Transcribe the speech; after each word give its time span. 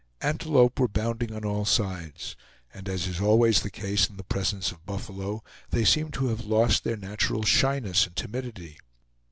Antelope 0.21 0.79
were 0.79 0.87
bounding 0.87 1.31
on 1.31 1.45
all 1.45 1.63
sides, 1.63 2.35
and 2.73 2.89
as 2.89 3.05
is 3.05 3.21
always 3.21 3.61
the 3.61 3.69
case 3.69 4.09
in 4.09 4.17
the 4.17 4.23
presence 4.23 4.71
of 4.71 4.83
buffalo, 4.83 5.43
they 5.69 5.85
seemed 5.85 6.15
to 6.15 6.29
have 6.29 6.43
lost 6.43 6.83
their 6.83 6.97
natural 6.97 7.43
shyness 7.43 8.07
and 8.07 8.15
timidity. 8.15 8.79